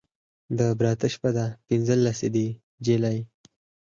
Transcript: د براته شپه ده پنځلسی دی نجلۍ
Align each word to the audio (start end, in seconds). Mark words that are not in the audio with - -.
د 0.57 0.59
براته 0.79 1.07
شپه 1.13 1.29
ده 1.37 1.45
پنځلسی 1.67 2.29
دی 2.35 2.47
نجلۍ 2.81 3.19